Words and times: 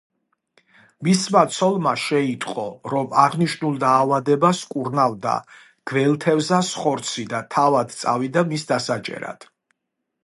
მისმა 1.07 1.43
ცოლმა 1.57 1.91
შეიტყო, 2.03 2.63
რომ 2.93 3.13
აღნიშნულ 3.25 3.77
დაავადებას 3.83 4.63
კურნავდა 4.73 5.35
გველთევზას 5.93 6.73
ხორცი 6.81 7.29
და 7.35 7.45
თავად 7.59 7.97
წავიდა 8.01 8.49
მის 8.55 8.67
დასაჭერად. 8.73 9.51